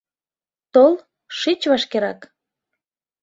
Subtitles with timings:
[0.73, 0.93] Тол,
[1.37, 2.21] шич вашкерак...